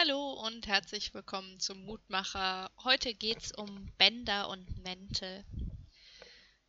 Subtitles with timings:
[0.00, 2.70] Hallo und herzlich willkommen zum Mutmacher.
[2.84, 5.44] Heute geht's um Bänder und Mäntel.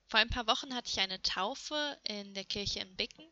[0.08, 3.30] Vor ein paar Wochen hatte ich eine Taufe in der Kirche in Bicken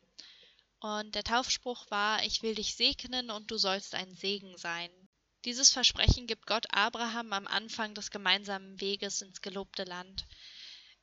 [0.82, 4.92] und der Taufspruch war, ich will dich segnen und du sollst ein Segen sein.
[5.46, 10.28] Dieses Versprechen gibt Gott Abraham am Anfang des gemeinsamen Weges ins gelobte Land.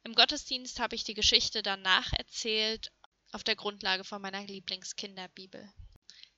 [0.05, 2.93] Im Gottesdienst habe ich die Geschichte dann nacherzählt
[3.33, 5.69] auf der Grundlage von meiner Lieblingskinderbibel.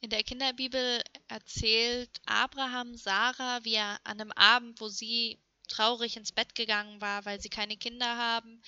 [0.01, 6.33] In der Kinderbibel erzählt Abraham Sarah, wie er an einem Abend, wo sie traurig ins
[6.33, 8.63] Bett gegangen war, weil sie keine Kinder haben,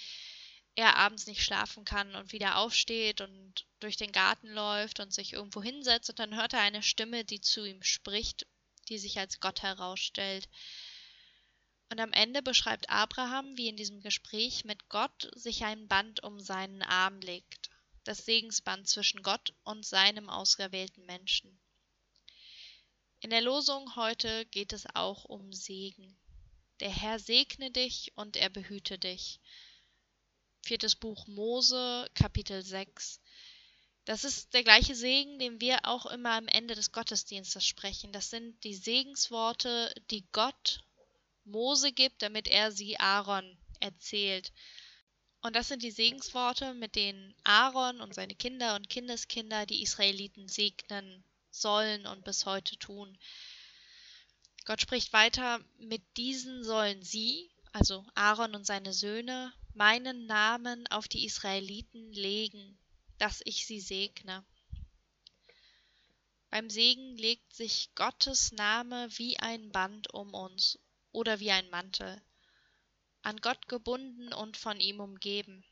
[0.74, 5.34] er abends nicht schlafen kann und wieder aufsteht und durch den Garten läuft und sich
[5.34, 8.47] irgendwo hinsetzt und dann hört er eine Stimme, die zu ihm spricht,
[8.88, 10.48] die sich als Gott herausstellt.
[11.91, 16.41] Und am Ende beschreibt Abraham, wie in diesem Gespräch mit Gott sich ein Band um
[16.41, 17.67] seinen Arm legt
[18.09, 21.61] das Segensband zwischen Gott und seinem ausgewählten Menschen.
[23.21, 26.17] In der Losung heute geht es auch um Segen.
[26.81, 29.41] Der Herr segne dich und er behüte dich.
[30.62, 33.20] Viertes Buch Mose, Kapitel 6.
[34.06, 38.11] Das ist der gleiche Segen, den wir auch immer am Ende des Gottesdienstes sprechen.
[38.12, 40.83] Das sind die Segensworte, die Gott
[41.45, 44.50] Mose gibt, damit er sie Aaron erzählt.
[45.41, 50.48] Und das sind die Segensworte, mit denen Aaron und seine Kinder und Kindeskinder die Israeliten
[50.48, 53.17] segnen sollen und bis heute tun.
[54.64, 61.06] Gott spricht weiter, mit diesen sollen sie, also Aaron und seine Söhne, meinen Namen auf
[61.06, 62.77] die Israeliten legen,
[63.19, 64.44] dass ich sie segne.
[66.50, 70.78] Beim Segen legt sich Gottes Name wie ein Band um uns
[71.12, 72.20] oder wie ein Mantel
[73.29, 75.62] an Gott gebunden und von ihm umgeben.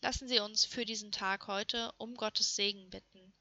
[0.00, 3.34] Lassen Sie uns für diesen Tag heute um Gottes Segen bitten.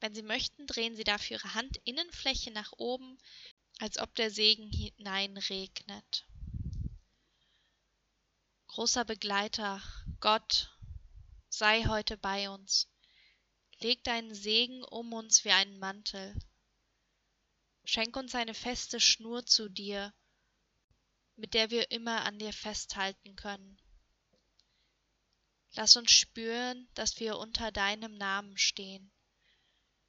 [0.00, 3.18] Wenn Sie möchten, drehen Sie dafür Ihre Handinnenfläche nach oben,
[3.78, 6.26] als ob der Segen hineinregnet.
[8.68, 9.82] Großer Begleiter,
[10.20, 10.74] Gott,
[11.50, 12.88] sei heute bei uns.
[13.80, 16.34] Leg deinen Segen um uns wie einen Mantel.
[17.84, 20.14] Schenk uns eine feste Schnur zu dir,
[21.40, 23.78] mit der wir immer an dir festhalten können.
[25.74, 29.10] Lass uns spüren, dass wir unter deinem Namen stehen.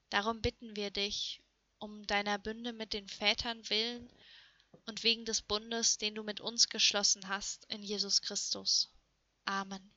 [0.10, 1.42] Darum bitten wir dich,
[1.80, 4.12] um deiner Bünde mit den Vätern willen
[4.86, 8.90] und wegen des Bundes, den du mit uns geschlossen hast in Jesus Christus.
[9.46, 9.92] Amen.